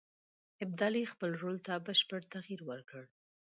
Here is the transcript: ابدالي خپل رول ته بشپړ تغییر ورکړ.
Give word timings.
ابدالي 0.63 1.03
خپل 1.11 1.31
رول 1.41 1.57
ته 1.65 1.73
بشپړ 1.85 2.21
تغییر 2.33 2.61
ورکړ. 2.69 3.03